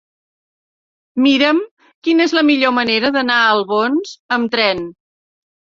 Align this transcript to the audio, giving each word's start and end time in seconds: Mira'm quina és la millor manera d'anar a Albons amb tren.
Mira'm 1.25 1.59
quina 2.09 2.27
és 2.31 2.33
la 2.39 2.45
millor 2.49 2.75
manera 2.81 3.15
d'anar 3.19 3.39
a 3.45 3.53
Albons 3.55 4.19
amb 4.39 4.55
tren. 4.59 4.85